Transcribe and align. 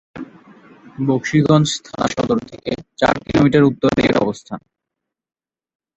বকশীগঞ্জ 1.07 1.69
থানা 1.85 2.07
সদর 2.13 2.39
থেকে 2.49 2.71
চার 2.97 3.15
কিলোমিটার 3.25 3.63
উত্তরে 3.63 4.01
এর 4.03 4.15
অবস্থান। 4.17 4.59